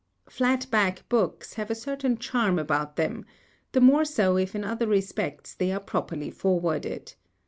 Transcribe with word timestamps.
Flat 0.27 0.65
back 0.71 1.07
books 1.09 1.53
have 1.53 1.69
a 1.69 1.75
certain 1.75 2.17
charm 2.17 2.57
about 2.57 2.95
them, 2.95 3.23
the 3.71 3.79
more 3.79 4.03
so 4.03 4.35
if 4.35 4.55
in 4.55 4.63
other 4.63 4.87
respects 4.87 5.53
they 5.53 5.71
are 5.71 5.79
properly 5.79 6.31
forwarded. 6.31 7.13